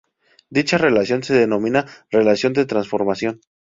Dicha 0.49 0.79
relación 0.79 1.21
se 1.21 1.35
denomina 1.35 1.85
relación 2.09 2.53
de 2.53 2.65
transformación. 2.65 3.39